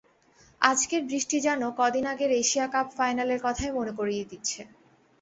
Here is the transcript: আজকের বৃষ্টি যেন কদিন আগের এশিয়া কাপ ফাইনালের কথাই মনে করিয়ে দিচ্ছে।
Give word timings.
আজকের 0.61 1.01
বৃষ্টি 1.05 1.37
যেন 1.39 1.61
কদিন 1.79 2.05
আগের 2.13 2.31
এশিয়া 2.41 2.65
কাপ 2.67 2.87
ফাইনালের 2.97 3.39
কথাই 3.43 3.71
মনে 3.71 3.93
করিয়ে 3.99 4.23
দিচ্ছে। 4.25 4.61